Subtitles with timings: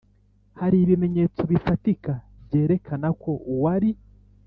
[0.59, 2.11] hari ibimenyetso bifatika
[2.45, 3.89] byerekana ko uwari